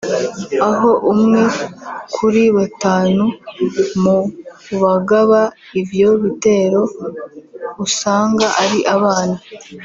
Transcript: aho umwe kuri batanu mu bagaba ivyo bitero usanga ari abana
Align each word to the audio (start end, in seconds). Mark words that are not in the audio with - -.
aho 0.69 0.91
umwe 1.11 1.41
kuri 2.15 2.41
batanu 2.57 3.25
mu 4.01 4.17
bagaba 4.81 5.41
ivyo 5.81 6.09
bitero 6.21 6.81
usanga 7.85 8.45
ari 8.63 8.79
abana 8.95 9.37